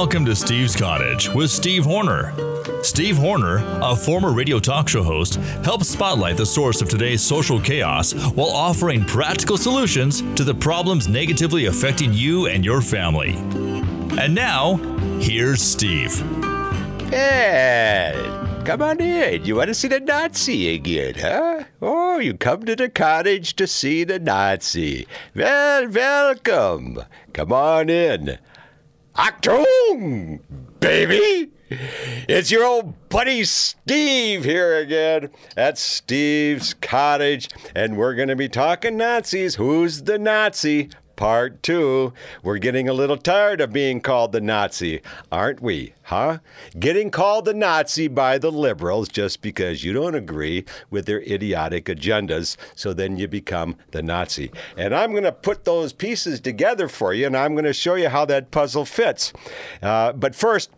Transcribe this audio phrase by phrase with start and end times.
[0.00, 2.32] Welcome to Steve's Cottage with Steve Horner.
[2.82, 7.60] Steve Horner, a former radio talk show host, helps spotlight the source of today's social
[7.60, 13.34] chaos while offering practical solutions to the problems negatively affecting you and your family.
[14.18, 14.76] And now,
[15.20, 16.18] here's Steve.
[17.10, 18.14] Hey,
[18.64, 19.44] come on in.
[19.44, 21.64] You want to see the Nazi again, huh?
[21.82, 25.06] Oh, you come to the cottage to see the Nazi.
[25.34, 27.02] Well, welcome.
[27.34, 28.38] Come on in.
[29.16, 30.40] Achtung,
[30.78, 31.50] baby!
[32.28, 38.48] It's your old buddy Steve here again at Steve's Cottage, and we're going to be
[38.48, 39.56] talking Nazis.
[39.56, 40.90] Who's the Nazi?
[41.20, 42.14] Part two.
[42.42, 45.92] We're getting a little tired of being called the Nazi, aren't we?
[46.04, 46.38] Huh?
[46.78, 51.84] Getting called the Nazi by the liberals just because you don't agree with their idiotic
[51.84, 54.50] agendas, so then you become the Nazi.
[54.78, 57.96] And I'm going to put those pieces together for you, and I'm going to show
[57.96, 59.34] you how that puzzle fits.
[59.82, 60.70] Uh, but first,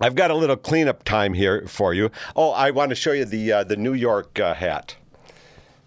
[0.00, 2.12] I've got a little cleanup time here for you.
[2.36, 4.94] Oh, I want to show you the uh, the New York uh, hat.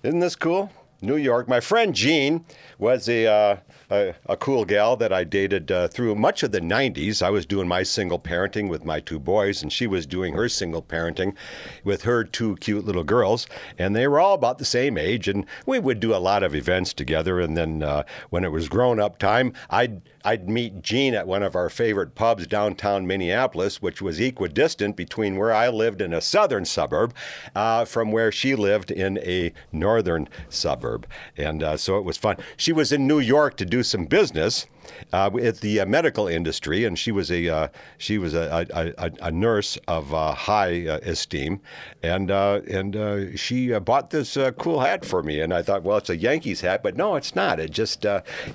[0.04, 0.70] Isn't this cool?
[1.04, 1.48] New York.
[1.48, 2.46] My friend Jean
[2.80, 3.58] was a, uh,
[3.94, 7.22] a, a, cool gal that I dated uh, through much of the 90s.
[7.22, 10.50] I was doing my single parenting with my two boys, and she was doing her
[10.50, 11.36] single parenting
[11.84, 13.48] with her two cute little girls.
[13.78, 16.56] And they were all about the same age, and we would do a lot of
[16.56, 17.40] events together.
[17.40, 21.44] And then uh, when it was grown up time, I'd I'd meet Jean at one
[21.44, 26.22] of our favorite pubs downtown Minneapolis, which was equidistant between where I lived in a
[26.22, 27.14] southern suburb
[27.56, 31.06] uh, from where she lived in a northern suburb.
[31.36, 32.38] And uh, so it was fun.
[32.56, 34.66] She was in New York to do some business
[35.12, 37.68] uh, at the uh, medical industry, and she was a uh,
[37.98, 38.66] she was a,
[38.98, 41.62] a, a nurse of uh, high uh, esteem,
[42.02, 46.10] and uh, and she bought this cool hat for me, and I thought, well, it's
[46.10, 47.60] a Yankees hat, but no, it's not.
[47.60, 48.06] It just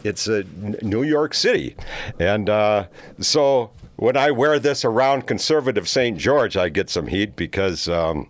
[0.05, 0.45] it's a
[0.83, 1.77] New York City,
[2.19, 2.49] and
[3.21, 6.19] so when I wear this around conservative St.
[6.19, 7.89] George, I get some heat because.
[7.89, 8.29] Um,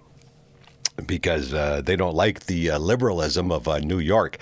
[1.07, 4.39] because uh, they don't like the uh, liberalism of uh, New York.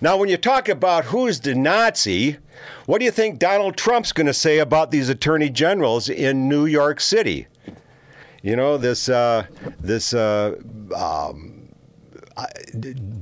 [0.00, 2.36] Now, when you talk about who's the Nazi,
[2.86, 6.66] what do you think Donald Trump's going to say about these attorney generals in New
[6.66, 7.46] York City?
[8.42, 9.46] You know, this, uh,
[9.80, 10.56] this, uh,
[10.94, 11.68] um,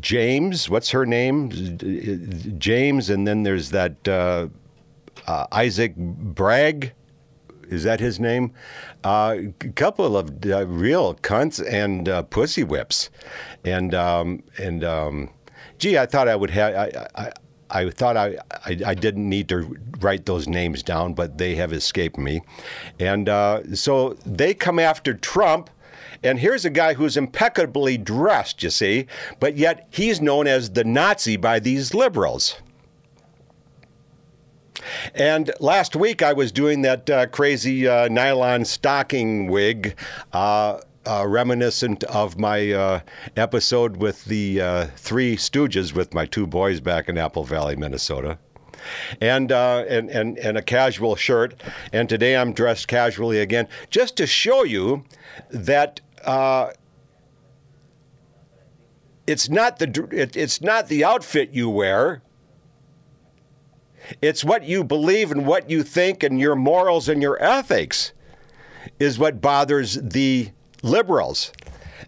[0.00, 1.50] James, what's her name?
[2.58, 4.48] James, and then there's that uh,
[5.52, 6.92] Isaac Bragg
[7.74, 8.52] is that his name?
[9.04, 9.42] A uh,
[9.74, 13.10] couple of uh, real cunts and uh, pussy whips,
[13.64, 15.30] and um, and um,
[15.78, 16.74] gee, I thought I would have.
[16.74, 17.32] I, I,
[17.70, 21.72] I thought I, I, I, didn't need to write those names down, but they have
[21.72, 22.42] escaped me.
[23.00, 25.70] And uh, so they come after Trump.
[26.22, 29.06] And here's a guy who's impeccably dressed, you see,
[29.40, 32.56] but yet he's known as the Nazi by these liberals.
[35.14, 39.96] And last week I was doing that uh, crazy uh, nylon stocking wig.
[40.32, 43.00] Uh, uh reminiscent of my uh,
[43.36, 48.38] episode with the uh, Three Stooges with my two boys back in Apple Valley, Minnesota.
[49.18, 51.54] And, and, and, and a casual shirt.
[51.92, 55.04] And today I'm dressed casually again, just to show you
[55.50, 56.00] that
[59.26, 62.22] it's not the it, it's not the outfit you wear
[64.20, 68.12] it's what you believe and what you think and your morals and your ethics
[68.98, 70.50] is what bothers the
[70.82, 71.52] liberals.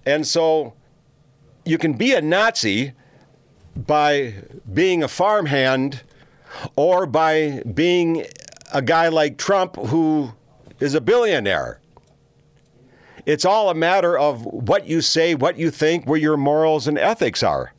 [0.05, 0.75] And so
[1.65, 2.93] you can be a Nazi
[3.75, 4.35] by
[4.73, 6.03] being a farmhand
[6.77, 8.25] or by being
[8.73, 10.33] a guy like Trump who
[10.81, 11.81] is a billionaire.
[13.25, 16.97] It's all a matter of what you say, what you think, where your morals and
[16.97, 17.73] ethics are.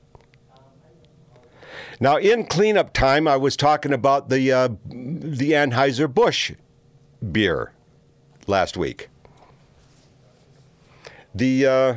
[1.99, 6.51] Now, in cleanup time, I was talking about the uh, the Anheuser Busch
[7.31, 7.73] beer
[8.45, 9.09] last week.
[11.33, 11.95] The uh,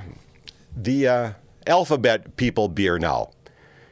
[0.74, 1.32] the uh,
[1.66, 3.30] Alphabet People beer now,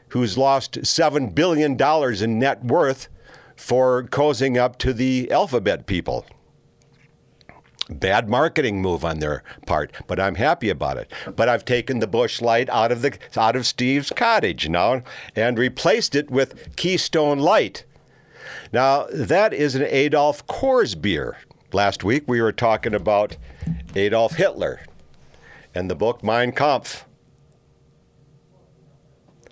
[0.09, 3.09] who's lost seven billion dollars in net worth
[3.55, 6.25] for cozying up to the Alphabet People.
[7.91, 11.11] Bad marketing move on their part, but I'm happy about it.
[11.35, 15.03] But I've taken the Busch Light out of the out of Steve's cottage now
[15.35, 17.85] and replaced it with Keystone Light.
[18.73, 21.39] Now that is an Adolph Coors beer.
[21.73, 23.37] Last week we were talking about
[23.95, 24.81] Adolf Hitler
[25.75, 27.05] and the book Mein Kampf.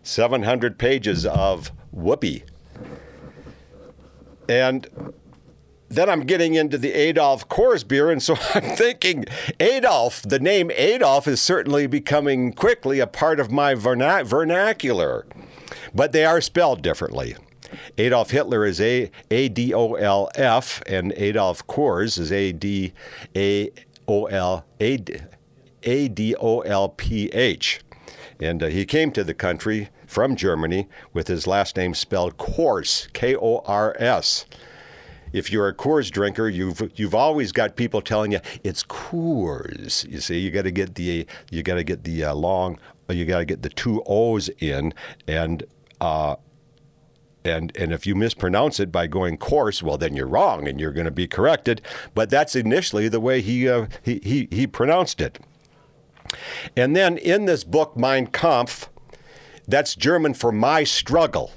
[0.02, 2.44] 700 pages of whoopee.
[4.48, 4.86] And
[5.96, 9.24] then I'm getting into the Adolph Coors beer, and so I'm thinking
[9.58, 15.26] Adolf, the name Adolf is certainly becoming quickly a part of my vernac- vernacular,
[15.94, 17.36] but they are spelled differently.
[17.98, 22.92] Adolf Hitler is A A D O L F, and Adolf Kors is A D
[23.34, 23.70] A
[24.06, 24.98] O L A
[25.82, 27.80] A D O L P H.
[28.38, 33.12] And uh, he came to the country from Germany with his last name spelled Kors,
[33.12, 34.44] K O R S.
[35.36, 40.10] If you're a Coors drinker, you've you've always got people telling you it's Coors.
[40.10, 42.78] You see, you got to get the you got to get the uh, long,
[43.10, 44.94] you got to get the two O's in,
[45.28, 45.62] and
[46.00, 46.36] uh,
[47.44, 50.90] and and if you mispronounce it by going course, well then you're wrong and you're
[50.90, 51.82] going to be corrected.
[52.14, 55.38] But that's initially the way he uh, he, he he pronounced it.
[56.74, 58.88] And then in this book, Mein Kampf,
[59.68, 61.52] that's German for my struggle.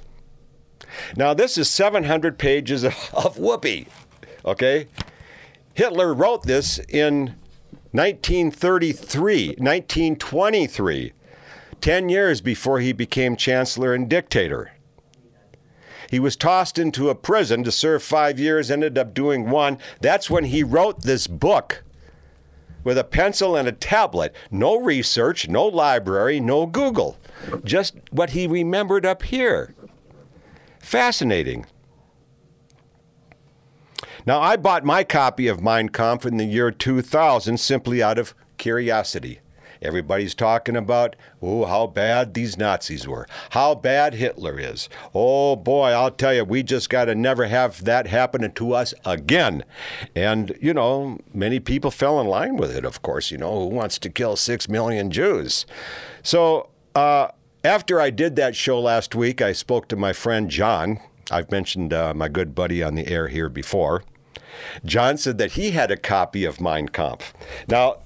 [1.16, 3.88] Now, this is 700 pages of, whoopee,
[4.46, 4.88] okay?
[5.74, 7.36] Hitler wrote this in
[7.92, 11.14] 1933, 1923,
[11.82, 14.74] 10 years before he became chancellor and dictator.
[16.10, 19.78] He was tossed into a prison to serve five years, ended up doing one.
[20.02, 21.84] That's when he wrote this book
[22.84, 24.34] with a pencil and a tablet.
[24.50, 27.18] No research, no library, no Google.
[27.64, 29.76] Just what he remembered up here.
[30.90, 31.68] Fascinating.
[34.26, 38.34] Now, I bought my copy of Mein Kampf in the year 2000 simply out of
[38.58, 39.40] curiosity.
[39.84, 44.90] Everybody's talking about, oh, how bad these Nazis were, how bad Hitler is.
[45.14, 48.96] Oh boy, I'll tell you, we just got to never have that happen to us
[49.06, 49.66] again.
[50.16, 53.30] And, you know, many people fell in line with it, of course.
[53.30, 55.68] You know, who wants to kill six million Jews?
[56.24, 57.28] So, uh,
[57.64, 61.00] after I did that show last week, I spoke to my friend John.
[61.30, 64.04] I've mentioned uh, my good buddy on the air here before.
[64.84, 67.34] John said that he had a copy of Mein Kampf.
[67.68, 67.98] Now,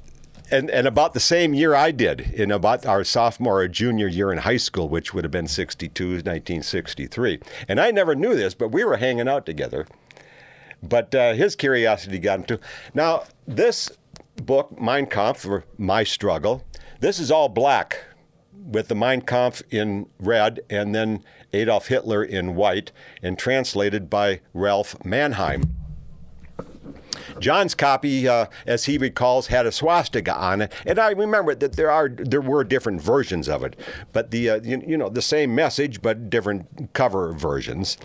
[0.52, 4.32] and, and about the same year I did, in about our sophomore or junior year
[4.32, 7.40] in high school, which would have been 62, 1963.
[7.68, 9.88] And I never knew this, but we were hanging out together.
[10.82, 12.60] But uh, his curiosity got him to.
[12.94, 13.92] Now, this
[14.36, 16.64] book, Mein Kampf, or My Struggle,
[17.00, 18.04] this is all black
[18.66, 21.24] with the Mein Kampf in red and then
[21.54, 25.76] Adolf Hitler in white and translated by Ralph Manheim.
[27.40, 31.74] John's copy, uh, as he recalls, had a swastika on it, and I remember that
[31.74, 33.80] there are there were different versions of it,
[34.12, 37.98] but the uh, you, you, know the same message but different cover versions,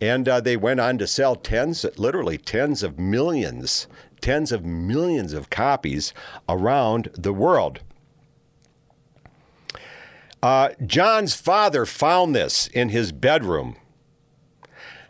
[0.00, 3.86] and uh, they went on to sell tens, literally tens of millions,
[4.20, 6.12] tens of millions of copies
[6.48, 7.80] around the world.
[10.46, 13.74] Uh, John's father found this in his bedroom.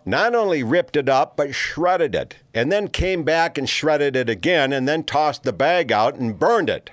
[0.06, 4.30] Not only ripped it up, but shredded it, and then came back and shredded it
[4.30, 6.88] again, and then tossed the bag out and burned it.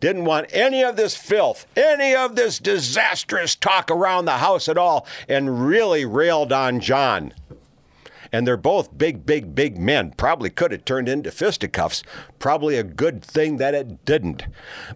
[0.00, 4.76] Didn't want any of this filth, any of this disastrous talk around the house at
[4.76, 7.32] all, and really railed on John
[8.32, 10.12] and they're both big, big, big men.
[10.16, 12.02] Probably could have turned into fisticuffs.
[12.38, 14.46] Probably a good thing that it didn't.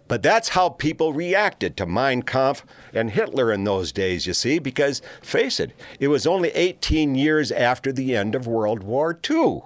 [0.08, 4.58] But that's how people reacted to Mein Kampf and Hitler in those days, you see,
[4.58, 9.62] because face it, it was only 18 years after the end of World War II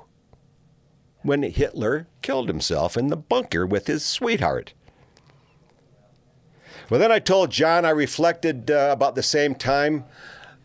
[1.23, 4.73] when Hitler killed himself in the bunker with his sweetheart.
[6.88, 10.04] Well, then I told John I reflected uh, about the same time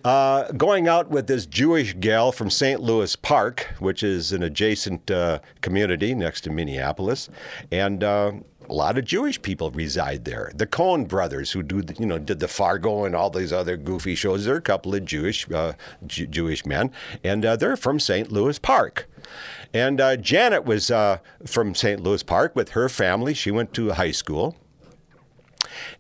[0.05, 2.79] uh, going out with this Jewish gal from St.
[2.79, 7.27] Louis Park, which is an adjacent uh, community next to Minneapolis,
[7.71, 8.33] and uh,
[8.69, 10.51] a lot of Jewish people reside there.
[10.53, 13.77] The Coen brothers, who do the, you know did the Fargo and all these other
[13.77, 15.73] goofy shows, they're a couple of Jewish uh,
[16.05, 16.91] J- Jewish men,
[17.23, 18.31] and uh, they're from St.
[18.31, 19.09] Louis Park.
[19.73, 20.91] And uh, Janet was
[21.47, 21.99] from St.
[21.99, 23.33] Louis Park with her family.
[23.33, 24.55] She went to high school.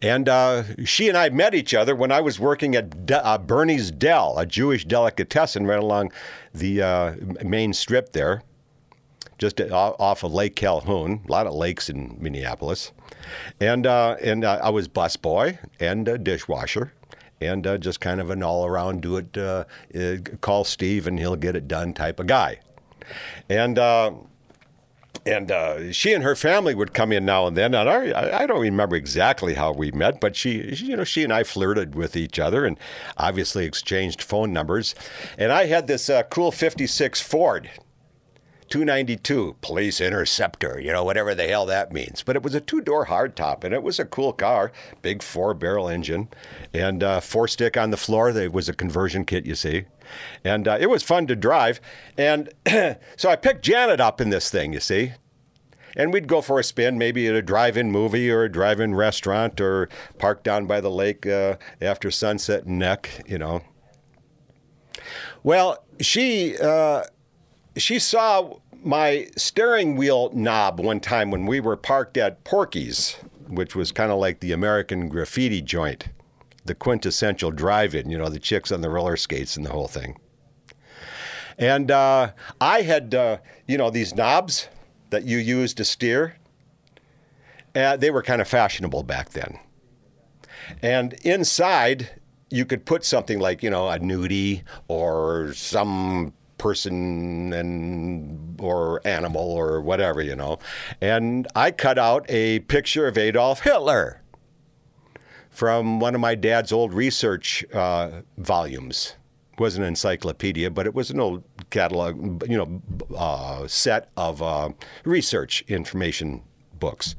[0.01, 3.37] And uh, she and I met each other when I was working at De- uh,
[3.37, 6.11] Bernie's Deli, a Jewish delicatessen right along
[6.53, 8.43] the uh, main strip there,
[9.37, 11.21] just off of Lake Calhoun.
[11.27, 12.91] A lot of lakes in Minneapolis.
[13.59, 16.93] And, uh, and uh, I was busboy and dishwasher
[17.41, 21.55] and uh, just kind of an all around do it, call Steve and he'll get
[21.55, 22.59] it done type of guy.
[23.49, 23.77] And
[25.25, 27.73] and uh, she and her family would come in now and then.
[27.73, 31.23] And I, I don't remember exactly how we met, but she, she, you know, she
[31.23, 32.77] and I flirted with each other and
[33.17, 34.95] obviously exchanged phone numbers.
[35.37, 37.69] And I had this uh, cool '56 Ford.
[38.69, 42.23] 292 police interceptor, you know, whatever the hell that means.
[42.23, 45.53] But it was a two door hardtop and it was a cool car, big four
[45.53, 46.29] barrel engine,
[46.73, 48.33] and uh, four stick on the floor.
[48.33, 49.85] There was a conversion kit, you see.
[50.43, 51.79] And uh, it was fun to drive.
[52.17, 52.49] And
[53.17, 55.13] so I picked Janet up in this thing, you see.
[55.95, 58.81] And we'd go for a spin, maybe at a drive in movie or a drive
[58.81, 63.61] in restaurant or park down by the lake uh, after sunset and neck, you know.
[65.43, 67.03] Well, she uh,
[67.77, 73.17] she saw my steering wheel knob one time when we were parked at Porky's,
[73.47, 76.09] which was kind of like the American graffiti joint,
[76.65, 78.09] the quintessential drive-in.
[78.09, 80.17] You know, the chicks on the roller skates and the whole thing.
[81.57, 84.67] And uh, I had, uh, you know, these knobs
[85.09, 86.35] that you use to steer.
[87.73, 89.59] Uh, they were kind of fashionable back then.
[90.81, 92.09] And inside,
[92.49, 99.41] you could put something like, you know, a nudie or some person and or animal
[99.43, 100.59] or whatever, you know.
[101.01, 104.21] And I cut out a picture of Adolf Hitler
[105.49, 109.15] from one of my dad's old research uh, volumes
[109.53, 112.81] It was an encyclopedia, but it was an old catalog, you know,
[113.15, 114.69] uh, set of uh,
[115.05, 116.43] research information
[116.77, 117.15] books.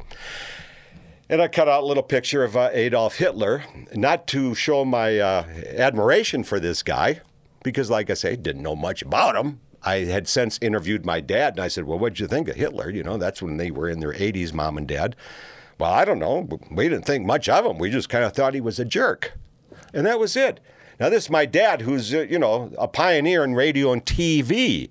[1.28, 3.64] And I cut out a little picture of uh, Adolf Hitler,
[3.95, 7.21] not to show my uh, admiration for this guy,
[7.66, 9.58] because, like I say, didn't know much about him.
[9.82, 12.54] I had since interviewed my dad, and I said, "Well, what did you think of
[12.54, 15.16] Hitler?" You know, that's when they were in their 80s, mom and dad.
[15.76, 16.49] Well, I don't know.
[16.70, 17.78] We didn't think much of him.
[17.78, 19.32] We just kind of thought he was a jerk,
[19.92, 20.61] and that was it.
[21.00, 24.88] Now, this is my dad, who's, uh, you know, a pioneer in radio and TV.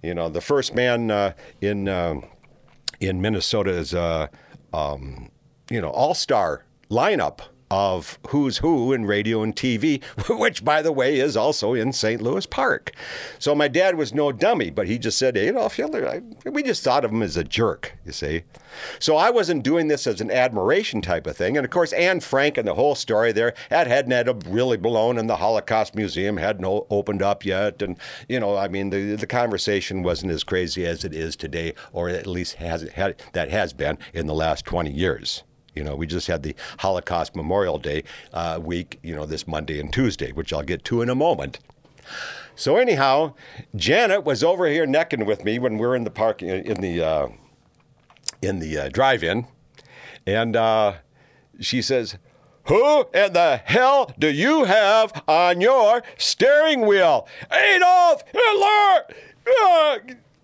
[0.00, 2.20] You know, the first man uh, in, uh,
[3.00, 4.28] in Minnesota's, uh,
[4.72, 5.30] um,
[5.68, 7.40] you know, all star lineup
[7.74, 10.00] of who's who in radio and TV,
[10.38, 12.22] which, by the way, is also in St.
[12.22, 12.92] Louis Park.
[13.40, 16.06] So my dad was no dummy, but he just said Adolf Hitler.
[16.06, 18.44] I, we just thought of him as a jerk, you see.
[19.00, 21.56] So I wasn't doing this as an admiration type of thing.
[21.56, 25.18] And of course, Anne Frank and the whole story there, hadn't had a really blown,
[25.18, 27.82] and the Holocaust Museum hadn't opened up yet.
[27.82, 27.96] And,
[28.28, 32.08] you know, I mean, the, the conversation wasn't as crazy as it is today, or
[32.08, 35.42] at least has, had, that has been in the last 20 years.
[35.74, 39.80] You know, we just had the Holocaust Memorial Day uh, week, you know, this Monday
[39.80, 41.58] and Tuesday, which I'll get to in a moment.
[42.56, 43.34] So anyhow,
[43.74, 47.02] Janet was over here necking with me when we are in the park in the
[47.02, 47.28] uh,
[48.40, 49.46] in the uh, drive-in,
[50.26, 50.94] and uh,
[51.58, 52.16] she says,
[52.66, 59.16] "Who in the hell do you have on your steering wheel, Adolf Hitler?
[59.62, 59.98] Uh,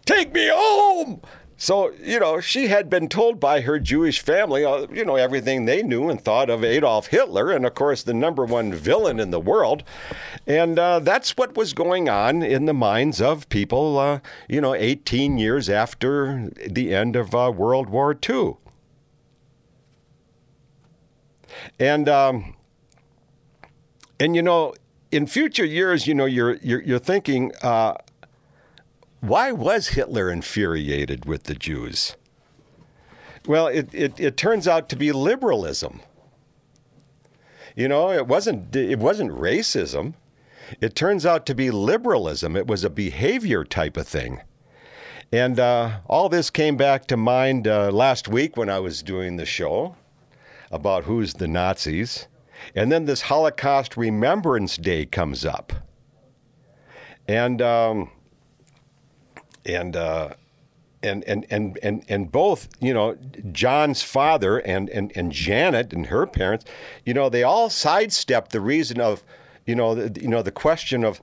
[0.05, 1.21] take me home!"
[1.63, 5.67] So, you know, she had been told by her Jewish family, uh, you know, everything
[5.67, 9.31] they knew and thought of Adolf Hitler, and of course, the number one villain in
[9.31, 9.85] the world.
[10.47, 14.75] And uh, that's what was going on in the minds of people, uh, you know,
[14.75, 18.55] 18 years after the end of uh, World War II.
[21.79, 22.57] And, um,
[24.19, 24.73] and you know,
[25.13, 27.97] in future years, you know, you're, you're, you're thinking, uh,
[29.21, 32.17] why was Hitler infuriated with the Jews?
[33.47, 36.01] Well, it, it, it turns out to be liberalism.
[37.77, 40.15] You know, it wasn't, it wasn't racism.
[40.81, 42.57] It turns out to be liberalism.
[42.57, 44.41] It was a behavior type of thing.
[45.33, 49.37] And uh, all this came back to mind uh, last week when I was doing
[49.37, 49.97] the show
[50.71, 52.27] about who's the Nazis.
[52.75, 55.73] And then this Holocaust Remembrance Day comes up.
[57.29, 58.11] And um,
[59.65, 60.31] and uh,
[61.03, 63.17] and, and and and and both, you know,
[63.53, 66.65] John's father and, and and Janet and her parents,
[67.05, 69.23] you know, they all sidestepped the reason of,
[69.67, 71.21] you know, the, you know, the question of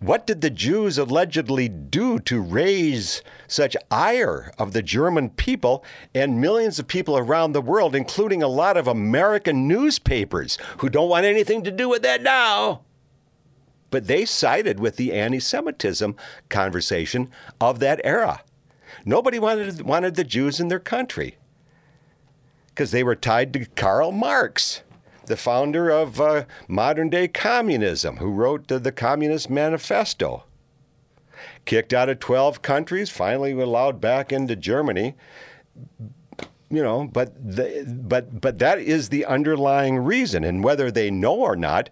[0.00, 6.40] what did the Jews allegedly do to raise such ire of the German people and
[6.40, 11.26] millions of people around the world, including a lot of American newspapers who don't want
[11.26, 12.80] anything to do with that now?
[13.90, 16.16] But they sided with the anti Semitism
[16.48, 17.30] conversation
[17.60, 18.42] of that era.
[19.04, 21.36] Nobody wanted, wanted the Jews in their country
[22.68, 24.82] because they were tied to Karl Marx,
[25.26, 30.44] the founder of uh, modern day communism, who wrote the, Communist Manifesto.
[31.64, 35.14] Kicked out of 12 countries, finally allowed back into Germany
[36.70, 41.34] you know but the, but but that is the underlying reason and whether they know
[41.34, 41.90] or not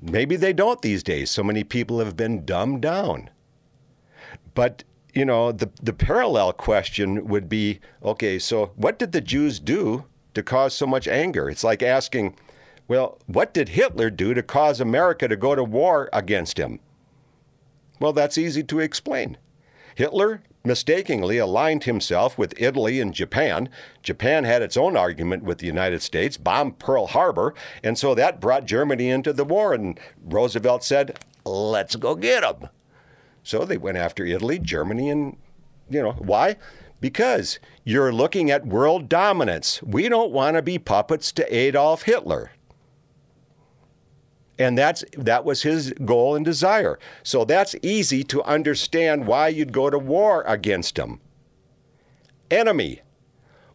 [0.00, 1.30] Maybe they don't these days.
[1.30, 3.30] So many people have been dumbed down.
[4.54, 9.58] But, you know, the, the parallel question would be okay, so what did the Jews
[9.58, 11.48] do to cause so much anger?
[11.50, 12.36] It's like asking,
[12.86, 16.80] well, what did Hitler do to cause America to go to war against him?
[18.00, 19.36] Well, that's easy to explain.
[19.94, 23.68] Hitler mistakenly aligned himself with Italy and Japan.
[24.04, 28.40] Japan had its own argument with the United States, bombed Pearl Harbor, and so that
[28.40, 29.74] brought Germany into the war.
[29.74, 32.70] And Roosevelt said, let's go get them.
[33.42, 35.36] So they went after Italy, Germany, and,
[35.90, 36.56] you know, why?
[37.00, 39.82] Because you're looking at world dominance.
[39.82, 42.52] We don't want to be puppets to Adolf Hitler.
[44.58, 46.98] And that's that was his goal and desire.
[47.22, 51.20] So that's easy to understand why you'd go to war against him.
[52.50, 53.02] Enemy.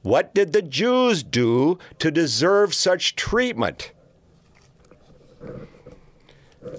[0.02, 3.93] What did the Jews do to deserve such treatment?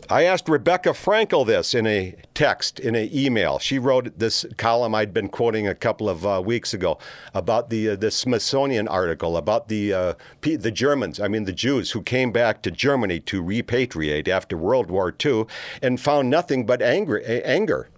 [0.08, 3.58] I asked Rebecca Frankel this in a text, in an email.
[3.58, 6.98] She wrote this column I'd been quoting a couple of uh, weeks ago
[7.32, 11.92] about the uh, the Smithsonian article about the uh, the Germans, I mean the Jews
[11.92, 15.46] who came back to Germany to repatriate after World War II
[15.82, 17.22] and found nothing but anger.
[17.44, 17.88] anger.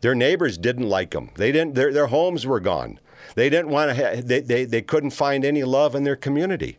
[0.00, 1.30] Their neighbors didn't like them.
[1.36, 1.74] They didn't.
[1.74, 2.98] Their, their homes were gone.
[3.36, 4.04] They didn't want to.
[4.16, 6.78] Ha- they, they they couldn't find any love in their community.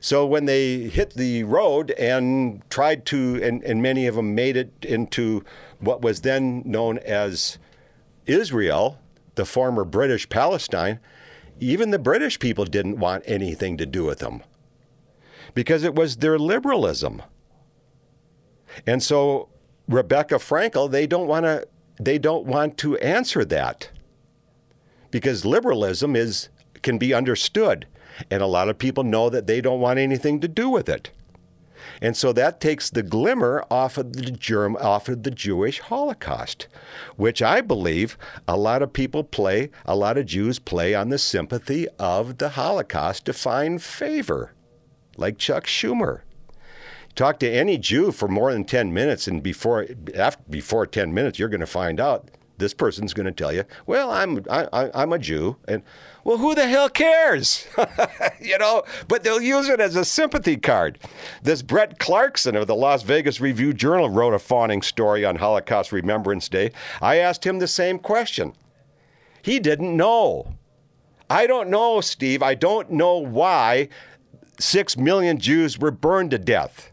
[0.00, 4.56] So when they hit the road and tried to, and, and many of them made
[4.56, 5.44] it into
[5.80, 7.58] what was then known as
[8.26, 8.98] Israel,
[9.34, 11.00] the former British Palestine,
[11.60, 14.42] even the British people didn't want anything to do with them
[15.54, 17.22] because it was their liberalism.
[18.86, 19.48] And so
[19.88, 21.66] Rebecca Frankel, they don't want to
[22.00, 23.90] they don't want to answer that
[25.10, 26.48] because liberalism is
[26.82, 27.86] can be understood
[28.30, 31.10] and a lot of people know that they don't want anything to do with it.
[32.00, 36.68] And so that takes the glimmer off of the germ, off of the Jewish Holocaust,
[37.16, 41.18] which I believe a lot of people play, a lot of Jews play on the
[41.18, 44.52] sympathy of the Holocaust to find favor,
[45.16, 46.22] like Chuck Schumer.
[47.14, 51.38] Talk to any Jew for more than 10 minutes, and before, after, before 10 minutes,
[51.38, 55.12] you're going to find out this person's going to tell you, well, I'm, I, I'm
[55.12, 55.56] a Jew.
[55.66, 55.82] And
[56.24, 57.66] well, who the hell cares?
[58.40, 60.98] you know, but they'll use it as a sympathy card.
[61.42, 65.92] This Brett Clarkson of the Las Vegas Review Journal wrote a fawning story on Holocaust
[65.92, 66.72] Remembrance Day.
[67.00, 68.52] I asked him the same question.
[69.42, 70.54] He didn't know.
[71.30, 72.42] I don't know, Steve.
[72.42, 73.88] I don't know why
[74.58, 76.92] six million Jews were burned to death.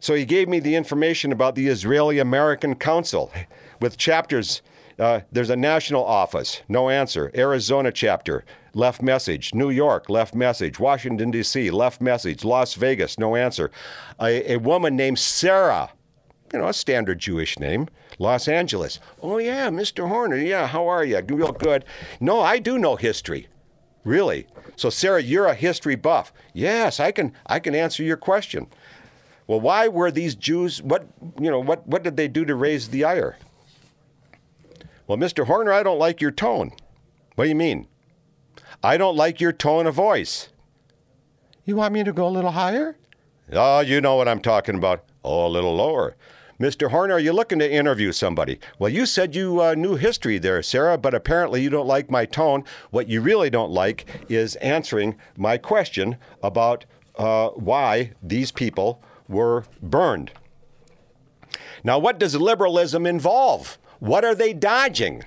[0.00, 3.32] So he gave me the information about the Israeli American Council
[3.80, 4.62] with chapters
[4.98, 7.30] uh, there's a national office, no answer.
[7.34, 9.54] Arizona chapter, left message.
[9.54, 10.80] New York, left message.
[10.80, 12.44] Washington, D.C., left message.
[12.44, 13.70] Las Vegas, no answer.
[14.20, 15.92] A, a woman named Sarah,
[16.52, 17.86] you know, a standard Jewish name.
[18.18, 18.98] Los Angeles.
[19.22, 20.08] Oh, yeah, Mr.
[20.08, 20.36] Horner.
[20.36, 21.20] Yeah, how are you?
[21.28, 21.84] Real good.
[22.18, 23.46] No, I do know history.
[24.02, 24.48] Really.
[24.74, 26.32] So, Sarah, you're a history buff.
[26.52, 28.66] Yes, I can, I can answer your question.
[29.48, 31.08] Well, why were these Jews, what,
[31.40, 33.38] you know, what, what did they do to raise the ire?
[35.06, 35.46] Well, Mr.
[35.46, 36.70] Horner, I don't like your tone.
[37.34, 37.88] What do you mean?
[38.84, 40.50] I don't like your tone of voice.
[41.64, 42.98] You want me to go a little higher?
[43.50, 45.04] Oh, you know what I'm talking about.
[45.24, 46.14] Oh, a little lower.
[46.60, 46.90] Mr.
[46.90, 48.58] Horner, are you looking to interview somebody?
[48.78, 52.26] Well, you said you uh, knew history there, Sarah, but apparently you don't like my
[52.26, 52.64] tone.
[52.90, 56.84] What you really don't like is answering my question about
[57.16, 60.32] uh, why these people were burned.
[61.84, 63.78] Now, what does liberalism involve?
[64.00, 65.24] What are they dodging?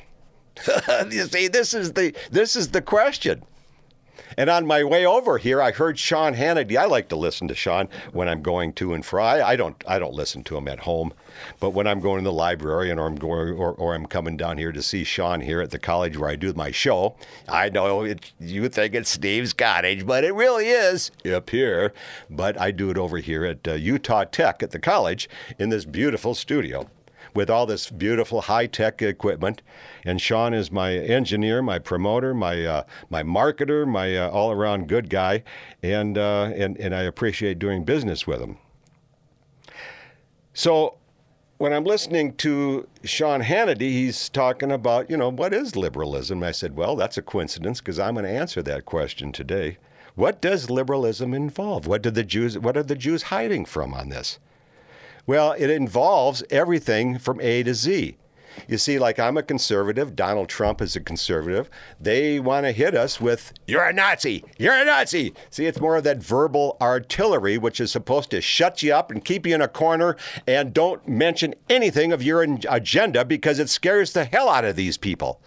[1.10, 3.44] you see, this is the this is the question.
[4.38, 6.78] And on my way over here, I heard Sean Hannity.
[6.78, 9.24] I like to listen to Sean when I'm going to and fro.
[9.24, 11.14] I don't I don't listen to him at home,
[11.60, 14.38] but when I'm going to the library and or I'm going or, or I'm coming
[14.38, 17.16] down here to see Sean here at the college where I do my show,
[17.48, 21.94] I know it, you think it's Steve's cottage, but it really is up here.
[22.30, 25.86] But I do it over here at uh, Utah Tech at the college in this
[25.86, 26.90] beautiful studio
[27.34, 29.62] with all this beautiful high tech equipment.
[30.06, 34.88] And Sean is my engineer, my promoter, my uh, my marketer, my uh, all around
[34.88, 35.44] good guy,
[35.84, 38.58] and uh, and and I appreciate doing business with him.
[40.54, 40.98] So.
[41.58, 46.42] When I'm listening to Sean Hannity, he's talking about, you know, what is liberalism?
[46.42, 49.78] I said, well, that's a coincidence because I'm going to answer that question today.
[50.16, 51.88] What does liberalism involve?
[51.88, 54.40] What do the Jews what are the Jews hiding from on this?
[55.26, 58.18] Well, it involves everything from A to Z.
[58.68, 61.70] You see, like I'm a conservative, Donald Trump is a conservative.
[62.00, 65.34] They want to hit us with, you're a Nazi, you're a Nazi.
[65.50, 69.24] See, it's more of that verbal artillery, which is supposed to shut you up and
[69.24, 70.16] keep you in a corner
[70.48, 74.98] and don't mention anything of your agenda because it scares the hell out of these
[74.98, 75.42] people.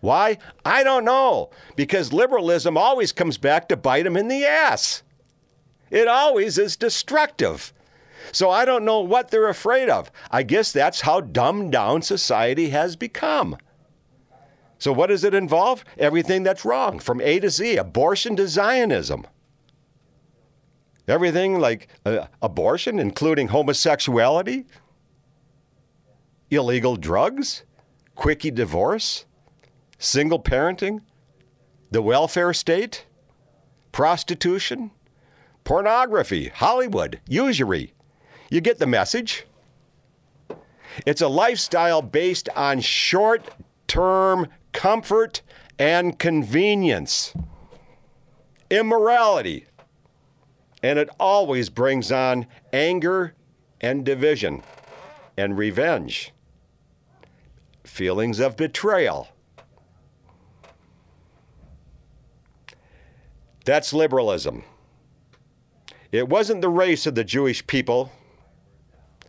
[0.00, 0.38] Why?
[0.64, 1.50] I don't know.
[1.74, 5.02] Because liberalism always comes back to bite them in the ass.
[5.90, 7.72] It always is destructive.
[8.32, 10.10] So I don't know what they're afraid of.
[10.30, 13.56] I guess that's how dumbed down society has become.
[14.78, 15.84] So, what does it involve?
[15.96, 19.26] Everything that's wrong, from A to Z, abortion to Zionism.
[21.08, 24.66] Everything like uh, abortion, including homosexuality,
[26.50, 27.64] illegal drugs,
[28.16, 29.24] quickie divorce,
[29.98, 31.00] single parenting,
[31.90, 33.06] the welfare state,
[33.92, 34.90] prostitution,
[35.64, 37.94] pornography, Hollywood, usury.
[38.50, 39.46] You get the message.
[41.04, 43.42] It's a lifestyle based on short
[43.88, 45.42] term comfort
[45.78, 47.34] and convenience,
[48.70, 49.66] immorality,
[50.82, 53.34] and it always brings on anger
[53.80, 54.62] and division
[55.36, 56.32] and revenge,
[57.84, 59.28] feelings of betrayal.
[63.64, 64.62] That's liberalism.
[66.12, 68.12] It wasn't the race of the Jewish people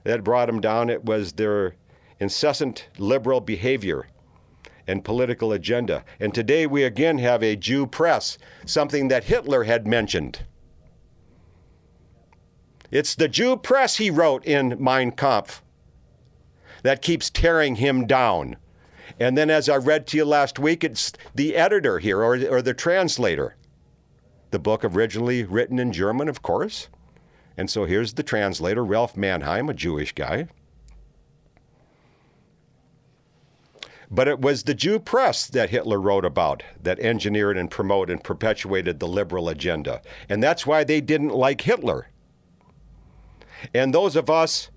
[0.08, 1.76] that brought them down, it was their
[2.18, 4.08] incessant liberal behavior
[4.88, 6.06] and political agenda.
[6.18, 10.46] And today we again have a Jew press, something that Hitler had mentioned.
[12.90, 15.62] It's the Jew press, he wrote in Mein Kampf,
[16.84, 18.56] that keeps tearing him down.
[19.20, 22.62] And then, as I read to you last week, it's the editor here or, or
[22.62, 23.58] the translator.
[24.52, 26.88] The book originally written in German, of course.
[27.58, 30.48] And so here's the translator, Ralph Manheim, a Jewish guy.
[34.10, 38.24] But it was the Jew press that Hitler wrote about that engineered and promoted and
[38.24, 40.02] perpetuated the liberal agenda.
[40.30, 42.10] And that's why they didn't like Hitler.
[43.74, 44.70] And those of us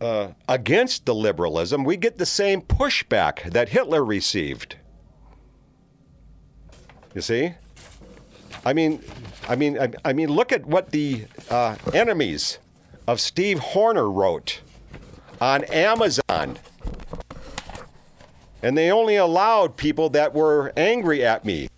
[0.00, 4.76] uh, against the liberalism, we get the same pushback that Hitler received.
[7.14, 7.54] You see?
[8.64, 9.02] I mean,
[9.48, 12.58] I mean, I, I mean, look at what the uh, enemies
[13.06, 14.60] of Steve Horner wrote
[15.40, 16.58] on Amazon.
[18.62, 21.68] And they only allowed people that were angry at me.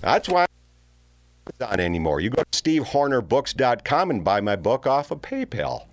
[0.00, 0.48] That's why I'm
[1.58, 2.20] not anymore.
[2.20, 5.86] You go to stevehornerbooks.com and buy my book off of PayPal.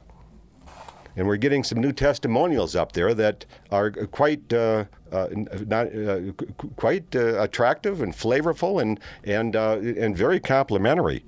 [1.15, 5.27] And we're getting some new testimonials up there that are quite uh, uh,
[5.65, 6.31] not, uh,
[6.75, 11.23] quite uh, attractive and flavorful and and uh, and very complimentary.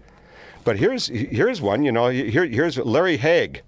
[0.63, 1.83] But here's here's one.
[1.83, 3.63] You know, here, here's Larry Hague.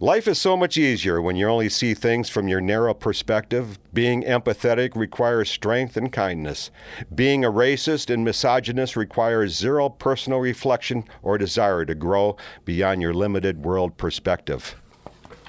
[0.00, 3.78] Life is so much easier when you only see things from your narrow perspective.
[3.92, 6.72] Being empathetic requires strength and kindness.
[7.14, 13.14] Being a racist and misogynist requires zero personal reflection or desire to grow beyond your
[13.14, 14.74] limited world perspective.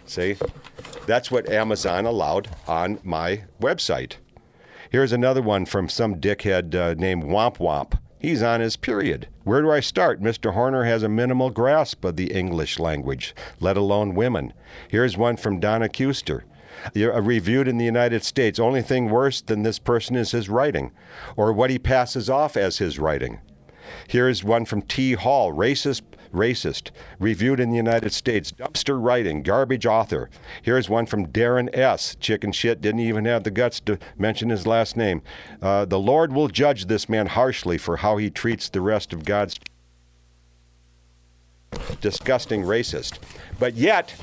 [0.06, 0.38] See?
[1.06, 4.14] That's what Amazon allowed on my website.
[4.90, 8.00] Here's another one from some dickhead uh, named Womp Womp.
[8.18, 9.28] He's on his period.
[9.44, 10.20] Where do I start?
[10.20, 10.54] Mr.
[10.54, 14.54] Horner has a minimal grasp of the English language, let alone women.
[14.90, 16.42] Here's one from Donna Kuster.
[16.94, 18.60] You're reviewed in the United States.
[18.60, 20.92] Only thing worse than this person is his writing,
[21.36, 23.42] or what he passes off as his writing.
[24.08, 25.14] Here's one from T.
[25.14, 26.02] Hall, racist
[26.36, 26.92] racist.
[27.20, 30.30] Reviewed in the United States, dumpster writing, garbage author.
[30.62, 32.16] Here's one from Darren S.
[32.20, 35.22] Chicken shit, didn't even have the guts to mention his last name.
[35.62, 39.26] Uh, the Lord will judge this man harshly for how he treats the rest of
[39.26, 39.60] God's
[42.02, 43.20] disgusting racist.
[43.60, 44.16] But yet,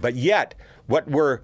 [0.00, 0.54] but yet,
[0.86, 1.40] what we're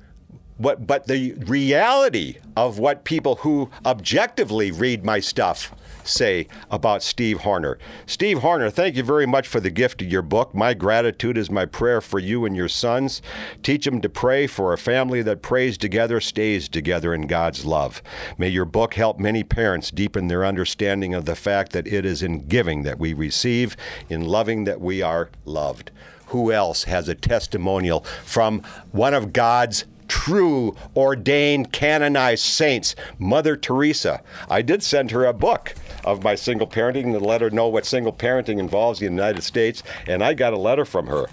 [0.59, 5.74] what, but the reality of what people who objectively read my stuff
[6.07, 7.79] say about Steve Horner.
[8.07, 10.55] Steve Horner, thank you very much for the gift of your book.
[10.55, 13.23] My gratitude is my prayer for you and your sons.
[13.62, 18.03] Teach them to pray for a family that prays together, stays together in God's love.
[18.38, 22.23] May your book help many parents deepen their understanding of the fact that it is
[22.23, 23.77] in giving that we receive,
[24.09, 25.90] in loving that we are loved.
[26.29, 34.23] Who else has a testimonial from one of God's true, ordained, canonized saints, Mother Teresa.
[34.49, 37.85] I did send her a book of my single parenting to let her know what
[37.85, 41.27] single parenting involves in the United States, and I got a letter from her.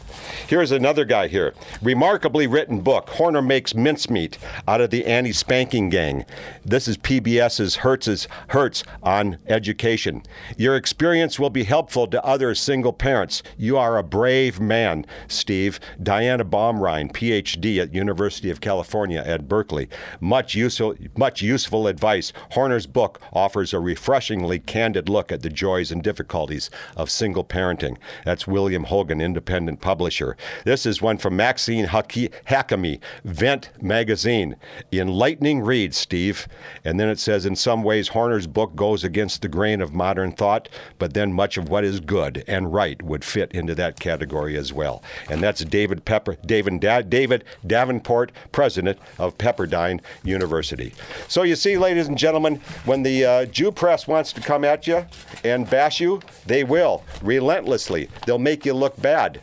[0.48, 1.54] Here's another guy here.
[1.82, 3.10] Remarkably written book.
[3.10, 6.26] Horner makes mincemeat out of the anti spanking gang.
[6.66, 10.24] This is PBS's Hertz's Hertz on education.
[10.58, 13.44] Your experience will be helpful to other single parents.
[13.58, 15.80] You are a brave man, Steve.
[16.02, 19.90] Diana Baumrind, PhD at University of California at Berkeley.
[20.22, 22.32] Much useful, much useful advice.
[22.52, 27.98] Horner's book offers a refreshingly candid look at the joys and difficulties of single parenting.
[28.24, 30.38] That's William Hogan, independent publisher.
[30.64, 34.56] This is one from Maxine Hakami, Vent Magazine.
[34.92, 36.48] Enlightening read, Steve.
[36.86, 40.32] And then it says, in some ways, Horner's book goes against the grain of modern
[40.32, 44.58] thought, but then much of what is good and right would fit into that category
[44.58, 45.04] as well.
[45.30, 50.94] And that's David Pepper, David, David Davenport, president of Pepperdine University.
[51.28, 54.88] So you see, ladies and gentlemen, when the uh, Jew press wants to come at
[54.88, 55.06] you
[55.44, 58.08] and bash you, they will relentlessly.
[58.26, 59.42] They'll make you look bad.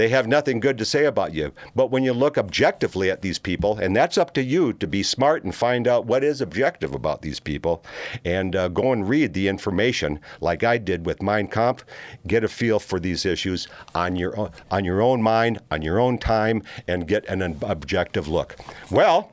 [0.00, 1.52] They have nothing good to say about you.
[1.76, 5.02] But when you look objectively at these people, and that's up to you to be
[5.02, 7.84] smart and find out what is objective about these people,
[8.24, 11.84] and uh, go and read the information like I did with Mein Kampf,
[12.26, 16.00] get a feel for these issues on your own, on your own mind, on your
[16.00, 18.56] own time, and get an objective look.
[18.90, 19.30] Well,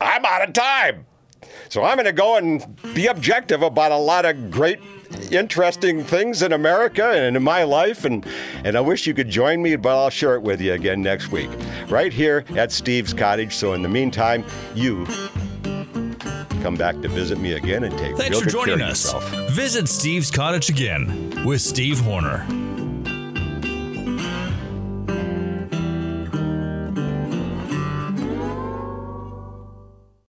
[0.00, 1.06] I'm out of time.
[1.68, 4.80] So I'm going to go and be objective about a lot of great
[5.30, 8.26] interesting things in America and in my life, and,
[8.64, 11.30] and I wish you could join me, but I'll share it with you again next
[11.30, 11.50] week,
[11.88, 13.54] right here at Steve's Cottage.
[13.54, 14.44] So in the meantime,
[14.74, 15.06] you
[16.62, 19.12] come back to visit me again and take Thanks for joining us.
[19.12, 19.50] Yourself.
[19.50, 22.67] Visit Steve's Cottage again with Steve Horner.